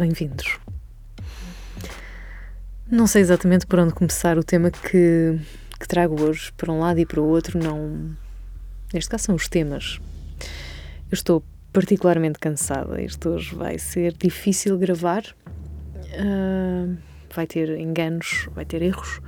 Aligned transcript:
bem-vindos. 0.00 0.58
Não 2.90 3.06
sei 3.06 3.20
exatamente 3.20 3.66
por 3.66 3.78
onde 3.78 3.92
começar 3.92 4.38
o 4.38 4.42
tema 4.42 4.70
que, 4.70 5.38
que 5.78 5.86
trago 5.86 6.22
hoje, 6.22 6.50
para 6.56 6.72
um 6.72 6.80
lado 6.80 6.98
e 6.98 7.04
para 7.04 7.20
o 7.20 7.28
outro, 7.28 7.58
não. 7.62 8.16
Neste 8.94 9.10
caso 9.10 9.24
são 9.24 9.34
os 9.34 9.46
temas. 9.46 10.00
Eu 11.10 11.14
estou 11.14 11.44
particularmente 11.70 12.38
cansada. 12.38 13.02
Isto 13.02 13.28
hoje 13.28 13.54
vai 13.54 13.78
ser 13.78 14.14
difícil 14.14 14.78
gravar, 14.78 15.22
uh, 15.96 16.96
vai 17.34 17.46
ter 17.46 17.78
enganos, 17.78 18.48
vai 18.54 18.64
ter 18.64 18.80
erros, 18.80 19.20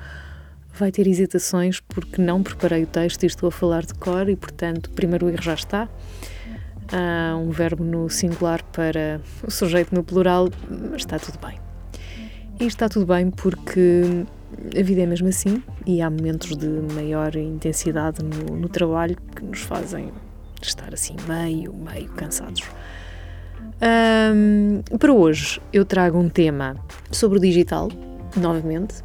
vai 0.73 0.91
ter 0.91 1.07
hesitações 1.07 1.81
porque 1.81 2.21
não 2.21 2.43
preparei 2.43 2.85
o 2.85 2.87
texto 2.87 3.25
e 3.25 3.27
estou 3.27 3.51
a 3.51 3.53
falar 3.53 3.85
de 3.85 3.93
cor 3.93 4.27
e, 4.27 4.37
portanto, 4.37 4.89
primeiro 4.91 5.29
erro 5.29 5.43
já 5.43 5.55
está. 5.55 5.87
Um 6.93 7.51
verbo 7.51 7.83
no 7.83 8.09
singular 8.11 8.63
para 8.65 9.21
o 9.47 9.51
sujeito 9.51 9.95
no 9.95 10.05
plural, 10.05 10.49
mas 10.69 11.03
está 11.03 11.19
tudo 11.19 11.39
bem. 11.45 11.59
E 12.61 12.67
está 12.67 12.89
tudo 12.89 13.07
bem 13.07 13.31
porque 13.31 14.25
a 14.79 14.83
vida 14.83 15.03
é 15.03 15.07
mesmo 15.07 15.29
assim 15.29 15.63
e 15.87 16.03
há 16.03 16.11
momentos 16.11 16.57
de 16.57 16.69
maior 16.95 17.35
intensidade 17.35 18.23
no, 18.23 18.57
no 18.57 18.69
trabalho 18.69 19.17
que 19.35 19.43
nos 19.45 19.61
fazem 19.61 20.13
estar 20.61 20.93
assim 20.93 21.17
meio, 21.27 21.75
meio 21.75 22.09
cansados. 22.11 22.63
Um, 23.83 24.83
para 24.99 25.13
hoje 25.13 25.61
eu 25.73 25.85
trago 25.85 26.19
um 26.19 26.29
tema 26.29 26.77
sobre 27.11 27.39
o 27.39 27.41
digital, 27.41 27.89
novamente, 28.37 29.03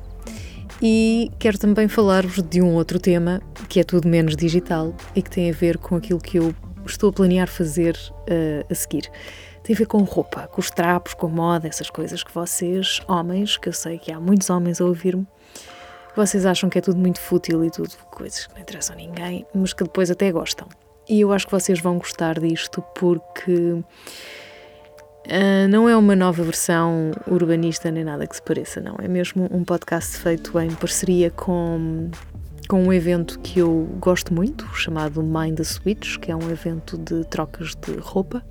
e 0.81 1.31
quero 1.39 1.57
também 1.57 1.87
falar-vos 1.87 2.43
de 2.43 2.61
um 2.61 2.75
outro 2.75 2.99
tema 2.99 3.41
que 3.67 3.79
é 3.79 3.83
tudo 3.83 4.07
menos 4.07 4.35
digital 4.35 4.93
e 5.15 5.21
que 5.21 5.29
tem 5.29 5.49
a 5.49 5.53
ver 5.53 5.77
com 5.79 5.95
aquilo 5.95 6.19
que 6.19 6.37
eu 6.37 6.53
estou 6.91 7.09
a 7.09 7.13
planear 7.13 7.47
fazer 7.47 7.95
uh, 8.11 8.71
a 8.71 8.75
seguir 8.75 9.09
tem 9.67 9.75
a 9.75 9.79
ver 9.79 9.85
com 9.85 9.97
roupa, 10.03 10.47
com 10.47 10.61
os 10.61 10.71
trapos, 10.71 11.13
com 11.13 11.27
moda, 11.27 11.67
essas 11.67 11.89
coisas 11.89 12.23
que 12.23 12.33
vocês, 12.33 13.01
homens, 13.05 13.57
que 13.57 13.67
eu 13.67 13.73
sei 13.73 13.99
que 13.99 14.13
há 14.13 14.19
muitos 14.19 14.49
homens 14.49 14.79
a 14.79 14.85
ouvir-me, 14.85 15.27
vocês 16.15 16.45
acham 16.45 16.69
que 16.69 16.77
é 16.77 16.81
tudo 16.81 16.97
muito 16.97 17.19
fútil 17.19 17.65
e 17.65 17.69
tudo 17.69 17.89
coisas 18.09 18.47
que 18.47 18.53
não 18.53 18.61
interessam 18.61 18.95
a 18.95 18.97
ninguém, 18.97 19.45
mas 19.53 19.73
que 19.73 19.83
depois 19.83 20.09
até 20.09 20.31
gostam. 20.31 20.69
E 21.09 21.19
eu 21.19 21.33
acho 21.33 21.45
que 21.45 21.51
vocês 21.51 21.81
vão 21.81 21.97
gostar 21.97 22.39
disto 22.39 22.81
porque 22.95 23.73
uh, 23.73 23.83
não 25.69 25.89
é 25.89 25.97
uma 25.97 26.15
nova 26.15 26.43
versão 26.43 27.11
urbanista 27.27 27.91
nem 27.91 28.05
nada 28.05 28.25
que 28.25 28.37
se 28.37 28.41
pareça, 28.41 28.79
não. 28.79 28.95
É 28.99 29.07
mesmo 29.09 29.49
um 29.51 29.65
podcast 29.65 30.17
feito 30.17 30.57
em 30.61 30.73
parceria 30.75 31.29
com, 31.29 32.09
com 32.67 32.83
um 32.83 32.91
evento 32.91 33.39
que 33.39 33.59
eu 33.59 33.87
gosto 33.99 34.33
muito, 34.33 34.67
chamado 34.75 35.23
Mind 35.23 35.57
the 35.57 35.63
Switch, 35.63 36.17
que 36.17 36.31
é 36.31 36.35
um 36.35 36.49
evento 36.51 36.97
de 36.97 37.23
trocas 37.25 37.75
de 37.75 37.93
roupa 37.99 38.43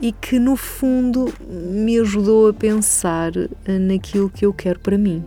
e 0.00 0.12
que 0.12 0.38
no 0.38 0.56
fundo 0.56 1.32
me 1.48 1.98
ajudou 1.98 2.48
a 2.48 2.52
pensar 2.52 3.32
eh, 3.36 3.78
naquilo 3.78 4.28
que 4.28 4.44
eu 4.44 4.52
quero 4.52 4.78
para 4.80 4.98
mim. 4.98 5.24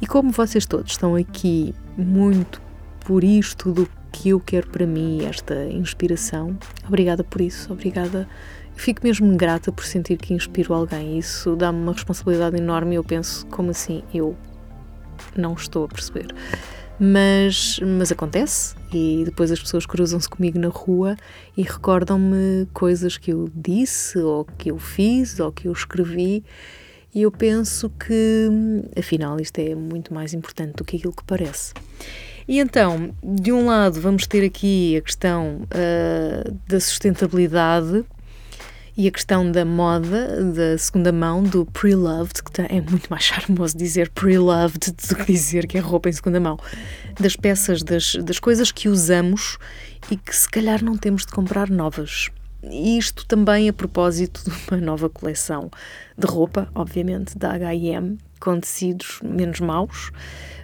E 0.00 0.06
como 0.06 0.30
vocês 0.30 0.66
todos 0.66 0.92
estão 0.92 1.14
aqui 1.14 1.74
muito 1.96 2.60
por 3.00 3.24
isto 3.24 3.72
do 3.72 3.88
que 4.12 4.30
eu 4.30 4.40
quero 4.40 4.68
para 4.68 4.86
mim, 4.86 5.24
esta 5.24 5.64
inspiração, 5.66 6.58
obrigada 6.86 7.24
por 7.24 7.40
isso, 7.40 7.72
obrigada. 7.72 8.28
fico 8.74 9.00
mesmo 9.02 9.34
grata 9.36 9.72
por 9.72 9.86
sentir 9.86 10.18
que 10.18 10.34
inspiro 10.34 10.74
alguém. 10.74 11.18
Isso 11.18 11.56
dá-me 11.56 11.80
uma 11.80 11.92
responsabilidade 11.92 12.56
enorme 12.58 12.96
eu 12.96 13.04
penso, 13.04 13.46
como 13.46 13.70
assim? 13.70 14.02
Eu 14.12 14.36
não 15.34 15.54
estou 15.54 15.84
a 15.84 15.88
perceber. 15.88 16.34
Mas, 16.98 17.78
mas 17.80 18.10
acontece 18.10 18.74
e 18.90 19.22
depois 19.24 19.50
as 19.50 19.60
pessoas 19.60 19.84
cruzam-se 19.84 20.28
comigo 20.28 20.58
na 20.58 20.68
rua 20.68 21.14
e 21.54 21.62
recordam-me 21.62 22.66
coisas 22.72 23.18
que 23.18 23.32
eu 23.32 23.50
disse 23.54 24.18
ou 24.18 24.46
que 24.56 24.70
eu 24.70 24.78
fiz 24.78 25.38
ou 25.38 25.52
que 25.52 25.68
eu 25.68 25.72
escrevi 25.72 26.42
e 27.14 27.22
eu 27.22 27.30
penso 27.30 27.90
que 27.90 28.48
afinal 28.98 29.38
isto 29.40 29.58
é 29.58 29.74
muito 29.74 30.14
mais 30.14 30.32
importante 30.32 30.76
do 30.76 30.84
que 30.84 30.96
aquilo 30.96 31.12
que 31.12 31.24
parece. 31.24 31.74
E 32.48 32.60
então, 32.60 33.10
de 33.22 33.52
um 33.52 33.66
lado, 33.66 34.00
vamos 34.00 34.26
ter 34.26 34.44
aqui 34.44 34.96
a 34.96 35.00
questão 35.00 35.62
uh, 35.62 36.58
da 36.68 36.78
sustentabilidade 36.78 38.04
e 38.96 39.06
a 39.06 39.10
questão 39.10 39.50
da 39.50 39.64
moda, 39.64 40.42
da 40.52 40.78
segunda 40.78 41.12
mão, 41.12 41.42
do 41.42 41.66
pre-loved, 41.66 42.42
que 42.42 42.50
tá, 42.50 42.64
é 42.64 42.80
muito 42.80 43.08
mais 43.08 43.24
charmoso 43.24 43.76
dizer 43.76 44.08
pre-loved 44.10 44.90
do 44.90 45.16
que 45.16 45.32
dizer 45.32 45.66
que 45.66 45.76
é 45.76 45.80
roupa 45.80 46.08
em 46.08 46.12
segunda 46.12 46.40
mão, 46.40 46.58
das 47.20 47.36
peças, 47.36 47.82
das, 47.82 48.14
das 48.14 48.38
coisas 48.38 48.72
que 48.72 48.88
usamos 48.88 49.58
e 50.10 50.16
que 50.16 50.34
se 50.34 50.48
calhar 50.48 50.82
não 50.82 50.96
temos 50.96 51.26
de 51.26 51.32
comprar 51.32 51.68
novas. 51.68 52.30
Isto 52.62 53.26
também 53.26 53.68
a 53.68 53.72
propósito 53.72 54.42
de 54.44 54.56
uma 54.68 54.80
nova 54.80 55.10
coleção 55.10 55.70
de 56.16 56.26
roupa, 56.26 56.68
obviamente, 56.74 57.36
da 57.38 57.52
HM, 57.52 58.16
com 58.40 58.58
tecidos 58.60 59.20
menos 59.22 59.60
maus, 59.60 60.10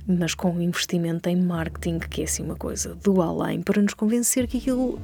mas 0.07 0.35
com 0.35 0.61
investimento 0.61 1.29
em 1.29 1.37
marketing, 1.37 1.99
que 1.99 2.23
é 2.23 2.25
assim 2.25 2.43
uma 2.43 2.57
coisa 2.57 2.95
do 2.97 3.21
além, 3.23 3.63
para 3.63 3.81
nos 3.81 3.95
convencer 3.95 4.47
que 4.47 4.59
aquilo 4.59 5.01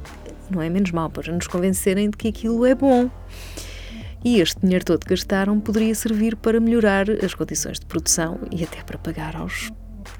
não 0.51 0.61
é 0.61 0.69
menos 0.69 0.91
mal, 0.91 1.11
para 1.11 1.33
nos 1.33 1.47
convencerem 1.47 2.11
de 2.11 2.17
que 2.17 2.29
aquilo 2.29 2.65
é 2.67 2.75
bom. 2.75 3.11
E 4.25 4.41
este 4.41 4.61
dinheiro 4.61 4.85
todo 4.85 5.05
que 5.05 5.11
gastaram 5.11 5.61
poderia 5.61 5.95
servir 5.95 6.37
para 6.37 6.59
melhorar 6.59 7.09
as 7.25 7.35
condições 7.35 7.79
de 7.79 7.87
produção 7.87 8.41
e 8.51 8.65
até 8.65 8.83
para 8.83 8.99
pagar 8.99 9.37
aos 9.37 9.71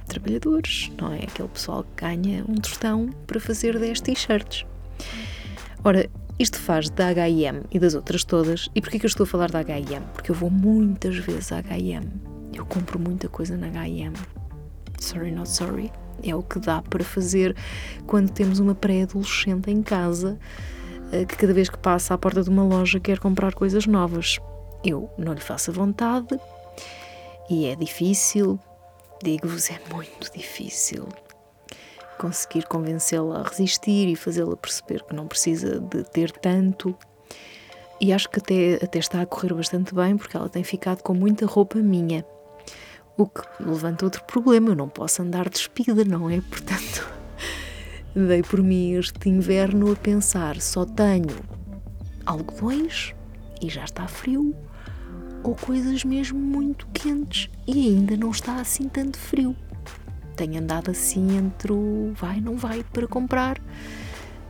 trabalhadores, 0.07 0.91
não 1.01 1.13
é? 1.13 1.25
Aquele 1.25 1.49
pessoal 1.49 1.83
que 1.83 2.05
ganha 2.05 2.45
um 2.49 2.55
tostão 2.55 3.11
para 3.27 3.41
fazer 3.41 3.79
10 3.79 4.01
t-shirts. 4.01 4.65
Ora, 5.83 6.09
isto 6.39 6.59
faz 6.59 6.89
da 6.91 7.09
H&M 7.09 7.63
e 7.71 7.79
das 7.81 7.95
outras 7.95 8.23
todas. 8.23 8.69
E 8.75 8.81
porquê 8.81 8.99
que 8.99 9.07
eu 9.07 9.09
estou 9.09 9.25
a 9.25 9.27
falar 9.27 9.51
da 9.51 9.59
H&M? 9.59 10.05
Porque 10.15 10.31
eu 10.31 10.35
vou 10.35 10.51
muitas 10.51 11.17
vezes 11.17 11.51
à 11.51 11.59
H&M. 11.59 12.38
Eu 12.59 12.67
compro 12.67 12.99
muita 12.99 13.29
coisa 13.29 13.57
na 13.57 13.69
H&M. 13.69 14.17
Sorry, 14.99 15.31
not 15.31 15.49
sorry. 15.49 15.93
É 16.23 16.35
o 16.35 16.43
que 16.43 16.59
dá 16.59 16.83
para 16.83 17.05
fazer 17.05 17.57
quando 18.05 18.31
temos 18.33 18.59
uma 18.59 18.75
pré-adolescente 18.75 19.71
em 19.71 19.81
casa 19.81 20.37
eh, 21.13 21.25
que 21.25 21.37
cada 21.37 21.55
vez 21.55 21.69
que 21.69 21.79
passa 21.79 22.15
à 22.15 22.19
porta 22.19 22.43
de 22.43 22.51
uma 22.51 22.65
loja 22.65 22.99
quer 22.99 23.21
comprar 23.21 23.55
coisas 23.55 23.87
novas. 23.87 24.41
Eu 24.85 25.09
não 25.17 25.33
lhe 25.33 25.41
faço 25.41 25.71
a 25.71 25.75
vontade 25.75 26.39
e 27.49 27.67
é 27.67 27.77
difícil, 27.77 28.59
digo-vos, 29.23 29.71
é 29.71 29.81
muito 29.95 30.33
difícil 30.33 31.09
conseguir 32.19 32.67
convencê-la 32.67 33.41
a 33.41 33.43
resistir 33.45 34.09
e 34.09 34.17
fazê-la 34.17 34.57
perceber 34.57 35.05
que 35.05 35.15
não 35.15 35.29
precisa 35.29 35.79
de 35.79 36.03
ter 36.11 36.33
tanto. 36.33 36.97
E 38.01 38.13
acho 38.13 38.29
que 38.29 38.41
até, 38.41 38.85
até 38.85 38.99
está 38.99 39.23
a 39.23 39.27
correr 39.27 39.55
bastante 39.55 39.95
bem 39.95 40.17
porque 40.17 40.37
ela 40.37 40.49
tem 40.49 40.65
ficado 40.65 41.03
com 41.03 41.15
muita 41.15 41.47
roupa 41.47 41.79
minha. 41.79 42.25
O 43.19 43.27
que 43.27 43.43
levanta 43.59 44.05
outro 44.05 44.23
problema, 44.23 44.69
eu 44.69 44.77
não 44.77 44.89
posso 44.89 45.23
andar 45.23 45.49
despida, 45.49 46.05
não 46.05 46.31
é? 46.31 46.41
Portanto, 46.41 47.05
dei 48.15 48.45
por 48.45 48.63
mim 48.63 48.93
este 48.93 49.29
inverno 49.29 49.91
a 49.91 49.97
pensar: 49.97 50.61
só 50.61 50.85
tenho 50.85 51.35
algodões 52.25 53.17
e 53.61 53.69
já 53.69 53.83
está 53.83 54.07
frio, 54.07 54.55
ou 55.43 55.57
coisas 55.57 56.05
mesmo 56.05 56.39
muito 56.39 56.87
quentes 56.95 57.51
e 57.67 57.89
ainda 57.89 58.17
não 58.17 58.31
está 58.31 58.61
assim 58.61 58.89
tanto 58.89 59.19
frio. 59.19 59.57
Tenho 60.37 60.61
andado 60.61 60.93
assim 60.93 61.39
entre 61.39 61.73
o 61.73 62.13
vai, 62.15 62.41
não 62.41 62.57
vai 62.57 62.85
para 62.85 63.09
comprar 63.09 63.61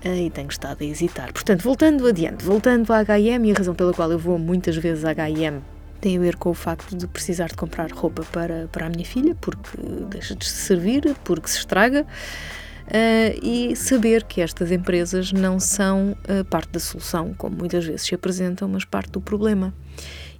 eh, 0.04 0.24
e 0.24 0.30
tenho 0.30 0.50
estado 0.50 0.82
a 0.82 0.84
hesitar. 0.84 1.32
Portanto, 1.32 1.62
voltando 1.62 2.06
adiante, 2.06 2.44
voltando 2.44 2.92
à 2.92 3.02
HM, 3.02 3.46
e 3.46 3.50
a 3.50 3.54
razão 3.56 3.74
pela 3.74 3.94
qual 3.94 4.12
eu 4.12 4.18
vou 4.18 4.38
muitas 4.38 4.76
vezes 4.76 5.06
à 5.06 5.14
HM 5.14 5.77
tem 6.00 6.16
a 6.16 6.20
ver 6.20 6.36
com 6.36 6.50
o 6.50 6.54
facto 6.54 6.96
de 6.96 7.06
precisar 7.06 7.48
de 7.48 7.54
comprar 7.54 7.90
roupa 7.90 8.22
para, 8.32 8.68
para 8.68 8.86
a 8.86 8.88
minha 8.88 9.04
filha, 9.04 9.34
porque 9.34 9.68
deixa 10.08 10.34
de 10.34 10.44
se 10.44 10.66
servir, 10.66 11.16
porque 11.24 11.48
se 11.48 11.58
estraga, 11.58 12.02
uh, 12.02 13.38
e 13.42 13.74
saber 13.76 14.24
que 14.24 14.40
estas 14.40 14.70
empresas 14.70 15.32
não 15.32 15.58
são 15.58 16.12
uh, 16.12 16.44
parte 16.44 16.70
da 16.70 16.80
solução, 16.80 17.34
como 17.34 17.56
muitas 17.56 17.84
vezes 17.84 18.02
se 18.02 18.14
apresentam, 18.14 18.68
mas 18.68 18.84
parte 18.84 19.10
do 19.10 19.20
problema. 19.20 19.74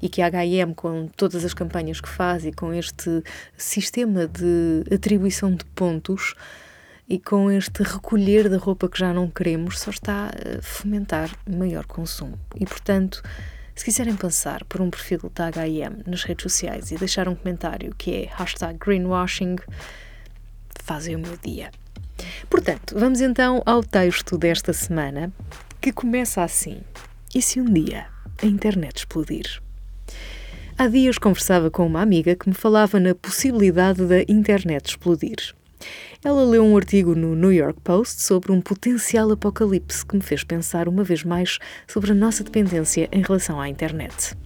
E 0.01 0.09
que 0.09 0.23
a 0.23 0.31
HM, 0.31 0.75
com 0.77 1.09
todas 1.09 1.45
as 1.45 1.53
campanhas 1.53 2.01
que 2.01 2.09
faz 2.09 2.45
e 2.45 2.53
com 2.53 2.73
este 2.73 3.23
sistema 3.57 4.29
de 4.29 4.85
atribuição 4.95 5.53
de 5.53 5.65
pontos, 5.65 6.35
e 7.09 7.19
com 7.19 7.51
este 7.51 7.83
recolher 7.83 8.51
da 8.51 8.59
roupa 8.59 8.89
que 8.89 8.99
já 8.99 9.15
não 9.15 9.29
queremos, 9.31 9.81
só 9.81 9.91
está 9.91 10.27
a 10.27 10.63
fomentar 10.63 11.31
maior 11.49 11.87
consumo. 11.87 12.39
E, 12.55 12.67
portanto, 12.67 13.23
se 13.79 13.85
quiserem 13.85 14.17
passar 14.17 14.65
por 14.65 14.81
um 14.81 14.91
perfil 14.91 15.31
da 15.33 15.49
HM 15.49 16.03
nas 16.05 16.25
redes 16.25 16.43
sociais 16.43 16.91
e 16.91 16.97
deixar 16.97 17.29
um 17.29 17.37
comentário 17.37 17.95
que 17.97 18.13
é 18.13 18.29
hashtag 18.37 18.77
greenwashing, 18.77 19.55
fazem 20.83 21.15
o 21.15 21.19
meu 21.21 21.37
dia. 21.37 21.71
Portanto, 22.51 22.99
vamos 22.99 23.21
então 23.21 23.63
ao 23.65 23.85
texto 23.85 24.37
desta 24.37 24.73
semana, 24.73 25.33
que 25.81 25.93
começa 25.93 26.43
assim. 26.43 26.81
E 27.33 27.41
se 27.41 27.61
um 27.61 27.73
dia 27.73 28.09
a 28.43 28.47
internet 28.47 28.97
explodir? 28.97 29.63
Há 30.77 30.89
dias 30.89 31.17
conversava 31.17 31.71
com 31.71 31.87
uma 31.87 32.03
amiga 32.03 32.35
que 32.35 32.49
me 32.49 32.57
falava 32.57 32.99
na 32.99 33.15
possibilidade 33.15 34.05
da 34.07 34.23
internet 34.23 34.87
explodir. 34.87 35.55
Ela 36.25 36.45
leu 36.45 36.65
um 36.65 36.77
artigo 36.77 37.15
no 37.15 37.37
New 37.37 37.53
York 37.53 37.81
Post 37.81 38.23
sobre 38.23 38.51
um 38.51 38.61
potencial 38.61 39.31
apocalipse 39.31 40.05
que 40.05 40.17
me 40.17 40.23
fez 40.23 40.43
pensar 40.43 40.89
uma 40.89 41.05
vez 41.05 41.23
mais 41.23 41.59
sobre 41.87 42.11
a 42.11 42.15
nossa 42.15 42.43
dependência 42.43 43.09
em 43.13 43.23
relação 43.23 43.61
à 43.61 43.69
internet. 43.69 44.37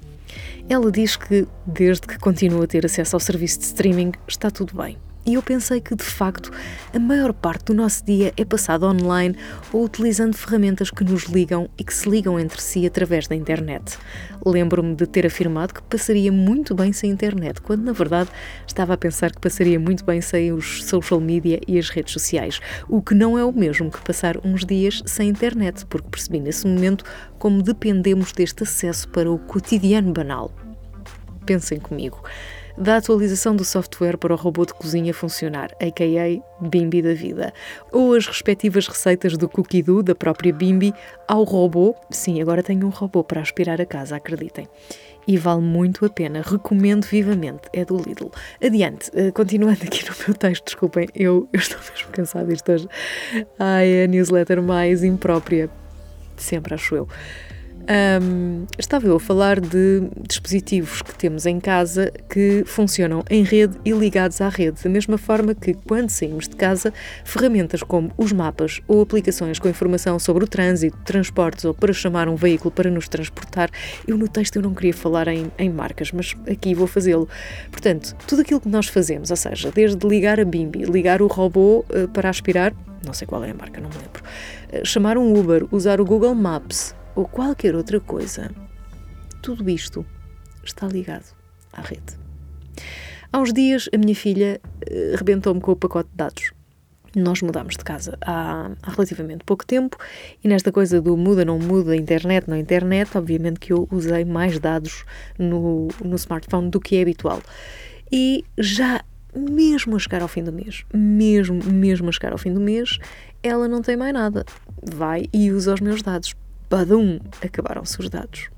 Ela 0.69 0.93
diz 0.93 1.17
que, 1.17 1.47
desde 1.67 2.07
que 2.07 2.19
continua 2.19 2.65
a 2.65 2.67
ter 2.67 2.85
acesso 2.85 3.17
ao 3.17 3.21
serviço 3.21 3.59
de 3.59 3.65
streaming, 3.65 4.13
está 4.29 4.51
tudo 4.51 4.77
bem. 4.77 4.99
E 5.25 5.35
eu 5.35 5.43
pensei 5.43 5.81
que, 5.81 5.95
de 5.95 6.03
facto, 6.03 6.51
a 6.93 6.99
maior 6.99 7.33
parte 7.33 7.67
do 7.67 7.75
nosso 7.75 8.05
dia 8.05 8.33
é 8.37 8.45
passado 8.45 8.87
online 8.87 9.37
ou 9.73 9.85
utilizando 9.85 10.35
ferramentas 10.35 10.91
que 10.91 11.05
nos 11.05 11.27
ligam 11.27 11.71
e 11.79 11.85
que 11.85 11.95
se 11.95 12.11
ligam 12.11 12.41
entre 12.41 12.61
si 12.61 12.85
através 12.85 13.29
da 13.29 13.37
internet. 13.37 13.97
Lembro-me 14.45 14.97
de 14.97 15.07
ter 15.07 15.25
afirmado 15.25 15.75
que 15.75 15.83
passaria 15.83 16.33
muito 16.33 16.75
bem 16.75 16.93
sem 16.93 17.09
internet, 17.09 17.61
quando 17.61 17.85
na 17.85 17.93
verdade 17.93 18.31
estava 18.67 18.95
a 18.95 18.97
pensar 18.97 19.31
que 19.31 19.41
passaria 19.41 19.79
muito 19.79 20.05
bem 20.05 20.21
sem 20.21 20.53
os 20.53 20.85
social 20.85 21.21
media 21.21 21.61
e 21.69 21.79
as 21.79 21.89
redes 21.89 22.13
sociais, 22.13 22.61
o 22.89 23.01
que 23.01 23.15
não 23.15 23.39
é 23.39 23.45
o 23.45 23.53
mesmo 23.53 23.93
que 23.93 24.03
passar 24.03 24.37
uns 24.45 24.65
dias 24.65 25.05
sem 25.07 25.29
internet, 25.29 25.87
porque 25.87 26.09
percebi 26.11 26.41
nesse 26.41 26.67
momento 26.67 27.05
como 27.39 27.63
dependemos 27.63 28.33
deste 28.33 28.65
acesso 28.65 29.09
para 29.09 29.31
o 29.31 29.39
cotidiano 29.39 30.13
banal. 30.13 30.53
Pensem 31.47 31.79
comigo 31.79 32.21
da 32.77 32.97
atualização 32.97 33.55
do 33.55 33.65
software 33.65 34.17
para 34.17 34.33
o 34.33 34.37
robô 34.37 34.65
de 34.65 34.75
cozinha 34.75 35.13
funcionar, 35.13 35.71
a.k.a. 35.81 36.43
Bimbi 36.61 37.03
da 37.03 37.15
vida, 37.15 37.53
ou 37.91 38.15
as 38.15 38.27
respectivas 38.27 38.87
receitas 38.87 39.37
do 39.37 39.49
Cookie 39.49 39.83
Do, 39.83 40.03
da 40.03 40.15
própria 40.15 40.53
Bimbi, 40.53 40.95
ao 41.27 41.45
robô. 41.45 41.95
Sim, 42.11 42.41
agora 42.41 42.63
tenho 42.63 42.87
um 42.87 42.91
robô 42.91 43.25
para 43.25 43.41
aspirar 43.41 43.81
a 43.81 43.87
casa, 43.87 44.17
acreditem. 44.17 44.69
E 45.27 45.37
vale 45.37 45.61
muito 45.61 46.05
a 46.05 46.11
pena, 46.11 46.43
recomendo 46.43 47.05
vivamente, 47.05 47.63
é 47.73 47.85
do 47.85 47.97
Lidl. 47.97 48.31
Adiante, 48.63 49.11
uh, 49.11 49.33
continuando 49.33 49.85
aqui 49.85 50.05
no 50.09 50.15
meu 50.27 50.37
texto, 50.37 50.65
desculpem, 50.65 51.09
eu, 51.15 51.49
eu 51.53 51.61
estou 51.61 51.79
mesmo 51.91 52.11
cansada 52.11 52.47
disto 52.47 52.73
hoje. 52.73 52.89
Ai, 53.59 53.89
é 53.89 54.05
a 54.05 54.07
newsletter 54.07 54.61
mais 54.61 55.05
imprópria, 55.05 55.71
sempre 56.37 56.75
acho 56.75 56.95
eu. 56.97 57.09
Um, 57.83 58.65
estava 58.79 59.09
eu 59.09 59.17
a 59.17 59.21
falar 59.21 59.61
de 59.61 60.09
dispositivos 60.21 61.03
que 61.03 61.15
temos 61.17 61.47
em 61.47 61.59
casa 61.59 62.13
que 62.29 62.63
funcionam 62.65 63.25
em 63.29 63.43
rede 63.43 63.77
e 63.85 63.91
ligados 63.91 64.41
à 64.41 64.49
rede, 64.49 64.83
da 64.85 64.89
mesma 64.89 65.19
forma 65.19 65.53
que, 65.53 65.75
quando 65.75 66.09
saímos 66.09 66.49
de 66.49 66.55
casa, 66.55 66.93
ferramentas 67.25 67.83
como 67.83 68.13
os 68.17 68.33
mapas 68.33 68.81
ou 68.87 69.03
aplicações 69.03 69.59
com 69.59 69.69
informação 69.69 70.19
sobre 70.19 70.45
o 70.45 70.47
trânsito, 70.47 70.97
transportes 71.05 71.65
ou 71.65 71.75
para 71.75 71.93
chamar 71.93 72.29
um 72.29 72.37
veículo 72.37 72.71
para 72.71 72.89
nos 72.89 73.09
transportar. 73.09 73.69
Eu 74.07 74.17
no 74.17 74.29
texto 74.29 74.57
eu 74.57 74.63
não 74.63 74.75
queria 74.75 74.95
falar 74.95 75.27
em, 75.27 75.51
em 75.59 75.69
marcas, 75.69 76.13
mas 76.13 76.37
aqui 76.49 76.75
vou 76.75 76.87
fazê-lo. 76.87 77.29
Portanto, 77.71 78.15
tudo 78.29 78.43
aquilo 78.43 78.61
que 78.61 78.69
nós 78.69 78.87
fazemos, 78.87 79.31
ou 79.31 79.37
seja, 79.37 79.73
desde 79.73 80.07
ligar 80.07 80.39
a 80.39 80.45
Bimbi, 80.45 80.85
ligar 80.85 81.21
o 81.21 81.27
robô 81.27 81.85
uh, 81.91 82.09
para 82.09 82.31
aspirar, 82.31 82.73
não 83.05 83.13
sei 83.13 83.27
qual 83.27 83.43
é 83.43 83.51
a 83.51 83.55
marca, 83.55 83.81
não 83.81 83.89
me 83.89 83.97
lembro, 83.97 84.23
uh, 84.73 84.87
chamar 84.87 85.19
um 85.19 85.37
Uber, 85.37 85.67
usar 85.73 86.01
o 86.01 86.05
Google 86.05 86.35
Maps 86.35 86.95
ou 87.15 87.27
qualquer 87.27 87.75
outra 87.75 88.01
coisa, 88.01 88.51
tudo 89.41 89.69
isto 89.69 90.05
está 90.65 90.87
ligado 90.87 91.35
à 91.73 91.81
rede. 91.81 92.19
Há 93.33 93.39
uns 93.39 93.53
dias, 93.53 93.89
a 93.95 93.99
minha 93.99 94.15
filha 94.15 94.61
uh, 94.65 95.17
rebentou-me 95.17 95.61
com 95.61 95.73
o 95.73 95.77
pacote 95.77 96.11
de 96.11 96.17
dados. 96.17 96.53
Nós 97.15 97.43
mudámos 97.43 97.77
de 97.77 97.85
casa 97.85 98.17
há, 98.23 98.71
há, 98.83 98.91
relativamente 98.91 99.45
pouco 99.45 99.67
tempo 99.67 99.99
e 100.43 100.49
nesta 100.49 100.73
coisa 100.73 101.01
do 101.01 101.17
muda, 101.17 101.45
não 101.45 101.59
muda, 101.59 101.95
internet, 101.95 102.49
não 102.49 102.57
internet, 102.57 103.11
obviamente 103.17 103.61
que 103.61 103.73
eu 103.73 103.87
usei 103.91 104.25
mais 104.25 104.59
dados 104.59 105.05
no, 105.39 105.89
no 106.03 106.17
smartphone 106.17 106.71
do 106.71 106.81
que 106.81 106.97
é 106.97 107.03
habitual. 107.03 107.43
E 108.11 108.45
já 108.59 109.05
mesmo 109.35 109.97
a 109.97 109.99
chegar 109.99 110.23
ao 110.23 110.29
fim 110.29 110.43
do 110.43 110.53
mês, 110.53 110.85
mesmo, 110.93 111.63
mesmo 111.65 112.09
a 112.09 112.13
chegar 112.13 112.33
ao 112.33 112.39
fim 112.39 112.53
do 112.53 112.61
mês, 112.61 112.99
ela 113.43 113.67
não 113.67 113.81
tem 113.81 113.97
mais 113.97 114.13
nada. 114.13 114.45
Vai 114.83 115.25
e 115.33 115.51
usa 115.51 115.75
os 115.75 115.81
meus 115.81 116.03
dados 116.03 116.35
badum, 116.73 117.21
acabaram-se 117.43 118.01
os 118.01 118.09
dados. 118.09 118.49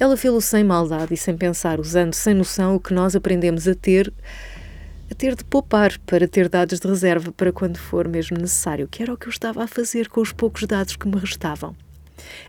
Ela 0.00 0.16
fê-lo 0.16 0.40
sem 0.40 0.64
maldade 0.64 1.12
e 1.12 1.16
sem 1.18 1.36
pensar, 1.36 1.78
usando 1.78 2.14
sem 2.14 2.32
noção 2.32 2.74
o 2.74 2.80
que 2.80 2.94
nós 2.94 3.14
aprendemos 3.14 3.68
a 3.68 3.74
ter, 3.74 4.10
a 5.10 5.14
ter 5.14 5.36
de 5.36 5.44
poupar 5.44 5.98
para 6.06 6.26
ter 6.26 6.48
dados 6.48 6.80
de 6.80 6.88
reserva 6.88 7.30
para 7.30 7.52
quando 7.52 7.76
for 7.76 8.08
mesmo 8.08 8.38
necessário, 8.38 8.88
que 8.88 9.02
era 9.02 9.12
o 9.12 9.18
que 9.18 9.26
eu 9.26 9.30
estava 9.30 9.62
a 9.62 9.66
fazer 9.66 10.08
com 10.08 10.22
os 10.22 10.32
poucos 10.32 10.66
dados 10.66 10.96
que 10.96 11.06
me 11.06 11.18
restavam. 11.18 11.76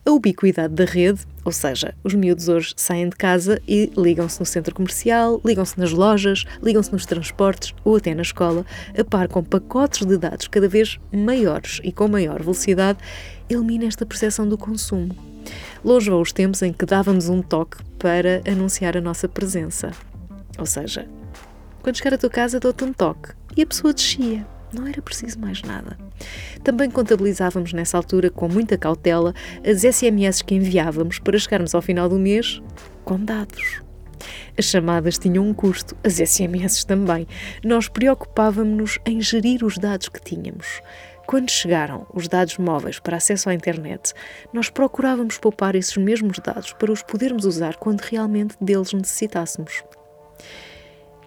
A 0.06 0.12
ubiquidade 0.12 0.74
da 0.74 0.86
rede, 0.86 1.26
ou 1.46 1.52
seja, 1.52 1.94
os 2.04 2.14
miúdos 2.14 2.48
hoje 2.48 2.74
saem 2.78 3.10
de 3.10 3.16
casa 3.16 3.62
e 3.68 3.92
ligam-se 3.98 4.40
no 4.40 4.46
centro 4.46 4.74
comercial, 4.74 5.42
ligam-se 5.46 5.78
nas 5.80 5.92
lojas, 5.92 6.46
ligam-se 6.62 6.92
nos 6.92 7.06
transportes 7.06 7.74
ou 7.84 7.98
até 7.98 8.14
na 8.14 8.22
escola, 8.22 8.66
a 8.98 9.04
par 9.04 9.28
com 9.28 9.44
pacotes 9.44 10.06
de 10.06 10.18
dados 10.18 10.48
cada 10.48 10.68
vez 10.68 11.00
maiores 11.12 11.82
e 11.84 11.92
com 11.92 12.08
maior 12.08 12.42
velocidade, 12.42 13.00
elimina 13.50 13.86
esta 13.86 14.06
percepção 14.06 14.48
do 14.48 14.58
consumo. 14.58 15.16
Longe 15.84 16.10
vão 16.10 16.22
os 16.22 16.32
tempos 16.32 16.62
em 16.62 16.72
que 16.72 16.86
dávamos 16.86 17.28
um 17.28 17.42
toque 17.42 17.78
para 18.00 18.42
anunciar 18.50 18.96
a 18.96 19.02
nossa 19.02 19.28
presença. 19.28 19.92
Ou 20.58 20.66
seja, 20.66 21.08
quando 21.82 21.98
chegar 21.98 22.14
à 22.14 22.18
tua 22.18 22.30
casa, 22.30 22.60
dou-te 22.60 22.84
um 22.84 22.94
toque 22.94 23.32
e 23.58 23.62
a 23.62 23.66
pessoa 23.66 23.94
descia. 23.94 24.53
Não 24.74 24.88
era 24.88 25.02
preciso 25.02 25.40
mais 25.40 25.62
nada. 25.62 25.98
Também 26.64 26.90
contabilizávamos 26.90 27.74
nessa 27.74 27.96
altura 27.96 28.30
com 28.30 28.48
muita 28.48 28.78
cautela 28.78 29.34
as 29.64 29.82
SMS 29.82 30.42
que 30.42 30.56
enviávamos 30.56 31.20
para 31.20 31.38
chegarmos 31.38 31.76
ao 31.76 31.82
final 31.82 32.10
do 32.10 32.18
mês 32.18 32.62
com 33.06 33.20
dados. 33.20 33.82
As 34.58 34.66
chamadas 34.66 35.18
tinham 35.18 35.48
um 35.48 35.54
custo, 35.54 35.96
as 36.04 36.14
SMS 36.16 36.84
também. 36.86 37.28
Nós 37.64 37.88
preocupávamos-nos 37.88 39.00
em 39.06 39.22
gerir 39.22 39.64
os 39.64 39.78
dados 39.78 40.10
que 40.10 40.22
tínhamos. 40.22 40.82
Quando 41.26 41.50
chegaram 41.50 42.06
os 42.14 42.28
dados 42.28 42.58
móveis 42.58 43.00
para 43.00 43.18
acesso 43.18 43.50
à 43.50 43.54
internet, 43.54 44.14
nós 44.52 44.70
procurávamos 44.70 45.38
poupar 45.38 45.76
esses 45.76 45.96
mesmos 45.98 46.38
dados 46.40 46.74
para 46.74 46.92
os 46.92 47.02
podermos 47.02 47.46
usar 47.46 47.78
quando 47.78 48.02
realmente 48.02 48.56
deles 48.60 48.92
necessitássemos. 48.94 49.84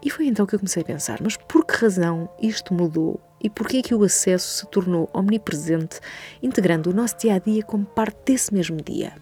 E 0.03 0.11
foi 0.11 0.27
então 0.27 0.47
que 0.47 0.55
eu 0.55 0.59
comecei 0.59 0.83
a 0.83 0.87
pensar: 0.87 1.19
mas 1.23 1.37
por 1.37 1.65
que 1.65 1.77
razão 1.77 2.29
isto 2.41 2.75
mudou 2.75 3.21
e 3.43 3.51
por 3.51 3.69
que 3.69 3.79
é 3.79 3.83
que 3.83 3.95
o 3.95 4.03
acesso 4.03 4.59
se 4.59 4.67
tornou 4.67 5.09
omnipresente, 5.13 6.01
integrando 6.43 6.91
o 6.91 6.95
nosso 6.95 7.19
dia 7.19 7.35
a 7.35 7.39
dia 7.39 7.63
como 7.63 7.85
parte 7.85 8.19
desse 8.25 8.53
mesmo 8.53 8.79
dia? 8.83 9.13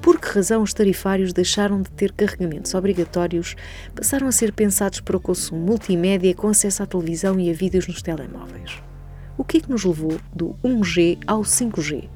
Por 0.00 0.20
que 0.20 0.28
razão 0.28 0.62
os 0.62 0.72
tarifários 0.72 1.32
deixaram 1.32 1.82
de 1.82 1.90
ter 1.90 2.12
carregamentos 2.12 2.74
obrigatórios, 2.74 3.56
passaram 3.94 4.28
a 4.28 4.32
ser 4.32 4.52
pensados 4.52 5.00
para 5.00 5.16
o 5.16 5.20
consumo 5.20 5.60
multimédia 5.60 6.34
com 6.34 6.48
acesso 6.48 6.82
à 6.82 6.86
televisão 6.86 7.38
e 7.38 7.50
a 7.50 7.52
vídeos 7.52 7.86
nos 7.86 8.00
telemóveis? 8.00 8.80
O 9.36 9.44
que 9.44 9.58
é 9.58 9.60
que 9.60 9.70
nos 9.70 9.84
levou 9.84 10.18
do 10.34 10.56
1G 10.64 11.18
ao 11.26 11.42
5G? 11.42 12.08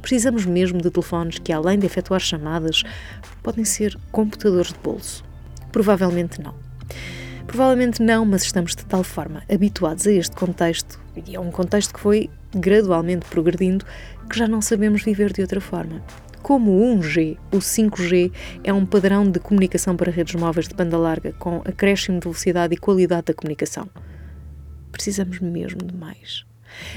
Precisamos 0.00 0.46
mesmo 0.46 0.80
de 0.80 0.90
telefones 0.90 1.38
que, 1.38 1.52
além 1.52 1.78
de 1.78 1.86
efetuar 1.86 2.20
chamadas, 2.20 2.82
podem 3.42 3.64
ser 3.64 3.98
computadores 4.10 4.72
de 4.72 4.78
bolso? 4.78 5.24
Provavelmente 5.72 6.40
não. 6.40 6.54
Provavelmente 7.50 8.00
não, 8.00 8.24
mas 8.24 8.44
estamos 8.44 8.76
de 8.76 8.84
tal 8.86 9.02
forma 9.02 9.42
habituados 9.52 10.06
a 10.06 10.12
este 10.12 10.36
contexto, 10.36 11.00
e 11.26 11.34
é 11.34 11.40
um 11.40 11.50
contexto 11.50 11.92
que 11.92 11.98
foi 11.98 12.30
gradualmente 12.54 13.26
progredindo, 13.26 13.84
que 14.30 14.38
já 14.38 14.46
não 14.46 14.62
sabemos 14.62 15.02
viver 15.02 15.32
de 15.32 15.42
outra 15.42 15.60
forma. 15.60 16.00
Como 16.42 16.70
o 16.70 16.96
1G, 16.96 17.36
o 17.50 17.56
5G 17.56 18.30
é 18.62 18.72
um 18.72 18.86
padrão 18.86 19.28
de 19.28 19.40
comunicação 19.40 19.96
para 19.96 20.12
redes 20.12 20.36
móveis 20.36 20.68
de 20.68 20.76
banda 20.76 20.96
larga 20.96 21.32
com 21.40 21.56
acréscimo 21.64 22.20
de 22.20 22.24
velocidade 22.28 22.74
e 22.74 22.76
qualidade 22.76 23.24
da 23.24 23.34
comunicação. 23.34 23.90
Precisamos 24.92 25.40
mesmo 25.40 25.82
de 25.84 25.96
mais. 25.96 26.44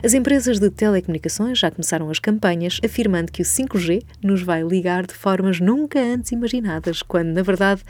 As 0.03 0.13
empresas 0.13 0.59
de 0.59 0.69
telecomunicações 0.69 1.57
já 1.57 1.71
começaram 1.71 2.11
as 2.11 2.19
campanhas 2.19 2.79
afirmando 2.85 3.31
que 3.31 3.41
o 3.41 3.45
5G 3.45 4.03
nos 4.23 4.43
vai 4.43 4.61
ligar 4.61 5.07
de 5.07 5.15
formas 5.15 5.59
nunca 5.59 5.99
antes 5.99 6.31
imaginadas, 6.31 7.01
quando, 7.01 7.29
na 7.29 7.41
verdade, 7.41 7.81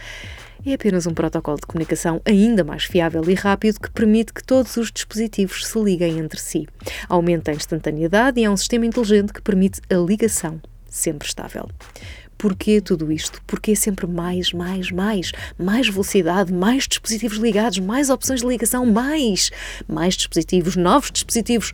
é 0.65 0.74
apenas 0.74 1.05
um 1.05 1.13
protocolo 1.13 1.58
de 1.58 1.67
comunicação 1.67 2.22
ainda 2.25 2.63
mais 2.63 2.86
fiável 2.86 3.24
e 3.27 3.34
rápido 3.34 3.79
que 3.79 3.91
permite 3.91 4.34
que 4.34 4.43
todos 4.43 4.77
os 4.77 4.91
dispositivos 4.91 5.65
se 5.65 5.79
liguem 5.79 6.20
entre 6.20 6.39
si. 6.39 6.67
Aumenta 7.10 7.51
a 7.51 7.53
instantaneidade 7.53 8.39
e 8.39 8.46
é 8.46 8.50
um 8.50 8.58
sistema 8.58 8.86
inteligente 8.86 9.34
que 9.34 9.41
permite 9.41 9.82
a 9.89 9.96
ligação 9.96 10.62
sempre 10.88 11.27
estável. 11.27 11.70
Porquê 12.38 12.82
tudo 12.82 13.12
isto? 13.12 13.41
Porque 13.48 13.72
é 13.72 13.75
sempre 13.75 14.05
mais, 14.05 14.51
mais, 14.51 14.91
mais, 14.91 15.32
mais 15.58 15.88
velocidade, 15.88 16.51
mais 16.51 16.88
dispositivos 16.88 17.38
ligados, 17.38 17.79
mais 17.79 18.10
opções 18.10 18.41
de 18.41 18.48
ligação, 18.48 18.86
mais, 18.86 19.50
mais 19.88 20.15
dispositivos, 20.15 20.75
novos 20.75 21.12
dispositivos, 21.12 21.72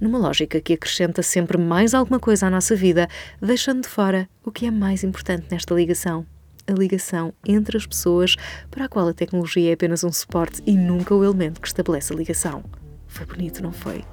numa 0.00 0.18
lógica 0.18 0.60
que 0.60 0.72
acrescenta 0.72 1.22
sempre 1.22 1.58
mais 1.58 1.94
alguma 1.94 2.18
coisa 2.18 2.46
à 2.46 2.50
nossa 2.50 2.74
vida, 2.74 3.08
deixando 3.40 3.82
de 3.82 3.88
fora 3.88 4.28
o 4.44 4.50
que 4.50 4.66
é 4.66 4.70
mais 4.70 5.04
importante 5.04 5.46
nesta 5.50 5.74
ligação. 5.74 6.26
A 6.70 6.72
ligação 6.72 7.34
entre 7.44 7.76
as 7.76 7.84
pessoas, 7.84 8.36
para 8.70 8.84
a 8.84 8.88
qual 8.88 9.08
a 9.08 9.12
tecnologia 9.12 9.70
é 9.70 9.72
apenas 9.72 10.04
um 10.04 10.12
suporte 10.12 10.62
e 10.64 10.76
nunca 10.76 11.12
o 11.12 11.24
elemento 11.24 11.60
que 11.60 11.66
estabelece 11.66 12.12
a 12.12 12.16
ligação. 12.16 12.62
Foi 13.08 13.26
bonito, 13.26 13.60
não 13.60 13.72
foi? 13.72 14.04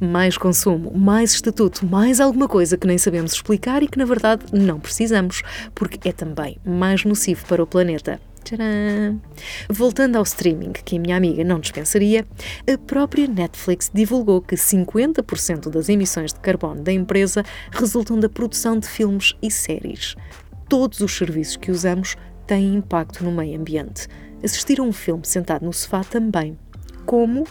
mais 0.00 0.36
consumo, 0.36 0.92
mais 0.94 1.32
estatuto, 1.32 1.86
mais 1.86 2.20
alguma 2.20 2.48
coisa 2.48 2.76
que 2.76 2.86
nem 2.86 2.98
sabemos 2.98 3.32
explicar 3.32 3.82
e 3.82 3.88
que 3.88 3.98
na 3.98 4.04
verdade 4.04 4.44
não 4.52 4.80
precisamos, 4.80 5.42
porque 5.74 6.08
é 6.08 6.12
também 6.12 6.58
mais 6.64 7.04
nocivo 7.04 7.46
para 7.46 7.62
o 7.62 7.66
planeta. 7.66 8.20
Tcharam! 8.42 9.20
Voltando 9.68 10.16
ao 10.16 10.24
streaming, 10.24 10.72
que 10.72 10.96
a 10.96 11.00
minha 11.00 11.16
amiga 11.16 11.44
não 11.44 11.60
dispensaria, 11.60 12.26
a 12.68 12.76
própria 12.76 13.28
Netflix 13.28 13.90
divulgou 13.94 14.42
que 14.42 14.56
50% 14.56 15.70
das 15.70 15.88
emissões 15.88 16.32
de 16.32 16.40
carbono 16.40 16.82
da 16.82 16.92
empresa 16.92 17.44
resultam 17.70 18.18
da 18.18 18.28
produção 18.28 18.78
de 18.78 18.88
filmes 18.88 19.34
e 19.40 19.50
séries. 19.50 20.16
Todos 20.72 21.00
os 21.00 21.14
serviços 21.14 21.58
que 21.58 21.70
usamos 21.70 22.16
têm 22.46 22.76
impacto 22.76 23.22
no 23.22 23.30
meio 23.30 23.60
ambiente. 23.60 24.08
Assistir 24.42 24.80
a 24.80 24.82
um 24.82 24.90
filme 24.90 25.22
sentado 25.26 25.66
no 25.66 25.70
sofá 25.70 26.02
também. 26.02 26.58
Como 27.04 27.46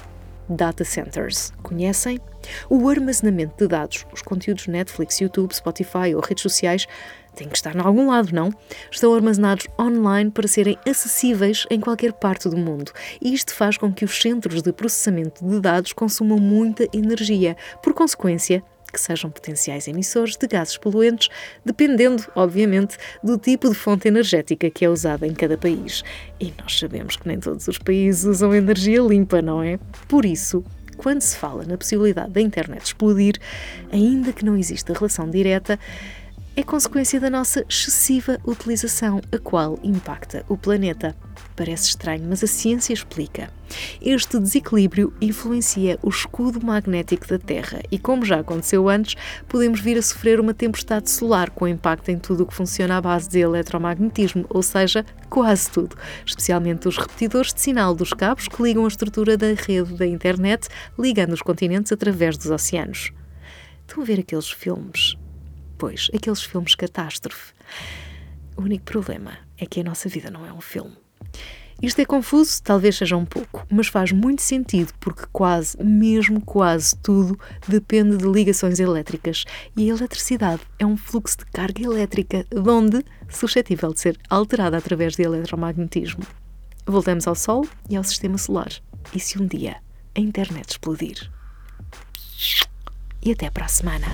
data 0.50 0.84
centers. 0.84 1.54
Conhecem? 1.62 2.20
O 2.68 2.90
armazenamento 2.90 3.54
de 3.60 3.68
dados, 3.68 4.08
os 4.12 4.24
conteúdos 4.24 4.66
Netflix, 4.66 5.22
YouTube, 5.22 5.54
Spotify 5.54 6.16
ou 6.16 6.22
redes 6.22 6.42
sociais 6.42 6.88
têm 7.36 7.48
que 7.48 7.56
estar 7.56 7.76
em 7.76 7.80
algum 7.80 8.10
lado, 8.10 8.34
não? 8.34 8.52
Estão 8.90 9.14
armazenados 9.14 9.68
online 9.80 10.32
para 10.32 10.48
serem 10.48 10.76
acessíveis 10.84 11.68
em 11.70 11.80
qualquer 11.80 12.14
parte 12.14 12.50
do 12.50 12.58
mundo. 12.58 12.92
E 13.22 13.36
isto 13.36 13.54
faz 13.54 13.78
com 13.78 13.94
que 13.94 14.04
os 14.04 14.20
centros 14.20 14.64
de 14.64 14.74
processamento 14.74 15.48
de 15.48 15.60
dados 15.60 15.94
consumam 15.94 16.40
muita 16.40 16.88
energia. 16.92 17.56
Por 17.84 17.94
consequência, 17.94 18.64
que 18.92 19.00
sejam 19.00 19.30
potenciais 19.30 19.88
emissores 19.88 20.36
de 20.36 20.48
gases 20.48 20.78
poluentes, 20.78 21.30
dependendo, 21.66 22.24
obviamente, 22.36 22.98
do 23.24 23.38
tipo 23.38 23.70
de 23.70 23.76
fonte 23.76 24.08
energética 24.08 24.70
que 24.70 24.86
é 24.86 24.90
usada 24.90 25.26
em 25.26 25.34
cada 25.34 25.58
país. 25.58 26.04
E 26.40 26.54
nós 26.60 26.78
sabemos 26.78 27.16
que 27.16 27.28
nem 27.28 27.40
todos 27.40 27.68
os 27.68 27.78
países 27.78 28.26
usam 28.26 28.54
energia 28.54 29.02
limpa, 29.02 29.42
não 29.42 29.64
é? 29.64 29.80
Por 30.08 30.26
isso, 30.26 30.64
quando 30.98 31.22
se 31.22 31.36
fala 31.36 31.64
na 31.66 31.78
possibilidade 31.78 32.32
da 32.32 32.42
internet 32.42 32.86
explodir, 32.86 33.36
ainda 33.92 34.32
que 34.32 34.46
não 34.46 34.56
exista 34.56 34.94
relação 34.94 35.30
direta, 35.30 35.80
é 36.54 36.64
consequência 36.64 37.18
da 37.18 37.30
nossa 37.30 37.66
excessiva 37.70 38.38
utilização, 38.46 39.22
a 39.32 39.38
qual 39.38 39.80
impacta 39.82 40.46
o 40.50 40.58
planeta. 40.58 41.16
Parece 41.56 41.88
estranho, 41.88 42.26
mas 42.28 42.44
a 42.44 42.48
ciência 42.48 42.94
explica. 42.94 43.50
Este 44.02 44.38
desequilíbrio 44.38 45.14
influencia 45.22 45.98
o 46.04 46.10
escudo 46.10 46.66
magnético 46.66 47.26
da 47.26 47.40
Terra 47.40 47.82
e, 47.90 47.98
como 47.98 48.26
já 48.26 48.42
aconteceu 48.42 48.90
antes, 48.90 49.16
podemos 49.48 49.80
vir 49.80 49.98
a 49.98 50.02
sofrer 50.02 50.42
uma 50.42 50.54
tempestade 50.54 51.10
solar 51.10 51.50
com 51.52 51.66
impacto 51.66 52.10
em 52.10 52.20
tudo 52.20 52.44
o 52.44 52.46
que 52.46 52.54
funciona 52.54 52.98
à 52.98 53.02
base 53.02 53.30
de 53.30 53.40
eletromagnetismo, 53.40 54.46
ou 54.50 54.62
seja, 54.62 55.06
quase 55.30 55.72
tudo, 55.72 55.96
especialmente 56.26 56.86
os 56.86 56.98
repetidores 56.98 57.54
de 57.54 57.62
sinal 57.62 57.96
dos 57.96 58.12
cabos 58.12 58.50
que 58.50 58.62
ligam 58.62 58.84
a 58.84 58.90
estrutura 58.90 59.38
da 59.38 59.54
rede 59.54 59.94
da 59.94 60.06
internet, 60.06 60.68
ligando 61.00 61.32
os 61.32 61.42
continentes 61.42 61.94
através 61.94 62.38
dos 62.38 62.52
oceanos. 62.52 63.14
Estão 63.88 64.04
a 64.04 64.06
ver 64.06 64.20
aqueles 64.20 64.50
filmes 64.50 65.16
depois, 65.82 66.12
aqueles 66.14 66.44
filmes 66.44 66.76
catástrofe. 66.76 67.54
O 68.56 68.62
único 68.62 68.86
problema 68.86 69.40
é 69.58 69.66
que 69.66 69.80
a 69.80 69.84
nossa 69.84 70.08
vida 70.08 70.30
não 70.30 70.46
é 70.46 70.54
um 70.54 70.62
filme. 70.62 70.96
Isto 71.82 72.02
é 72.02 72.06
confuso, 72.06 72.62
talvez 72.62 72.98
seja 72.98 73.18
um 73.18 73.26
pouco, 73.26 73.66
mas 73.68 73.88
faz 73.88 74.12
muito 74.12 74.44
sentido 74.44 74.94
porque 75.00 75.24
quase, 75.32 75.76
mesmo 75.84 76.40
quase 76.40 76.96
tudo 76.98 77.40
depende 77.68 78.18
de 78.18 78.28
ligações 78.28 78.80
elétricas 78.80 79.44
e 79.76 79.90
a 79.90 79.96
eletricidade 79.96 80.62
é 80.78 80.86
um 80.86 80.96
fluxo 80.96 81.40
de 81.40 81.46
carga 81.46 81.82
elétrica, 81.82 82.46
de 82.48 82.70
onde 82.70 83.04
suscetível 83.28 83.92
de 83.92 84.02
ser 84.02 84.20
alterada 84.30 84.78
através 84.78 85.16
de 85.16 85.24
eletromagnetismo. 85.24 86.24
Voltamos 86.86 87.26
ao 87.26 87.34
Sol 87.34 87.68
e 87.90 87.96
ao 87.96 88.04
Sistema 88.04 88.38
Solar. 88.38 88.72
E 89.16 89.20
se 89.20 89.42
um 89.42 89.48
dia 89.48 89.78
a 90.16 90.20
internet 90.20 90.70
explodir? 90.70 91.32
E 93.24 93.32
até 93.32 93.50
para 93.50 93.66
a 93.66 93.70
semana. 93.70 94.08